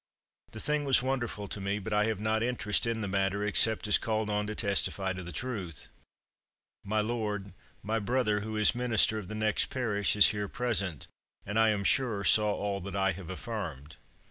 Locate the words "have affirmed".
13.11-13.97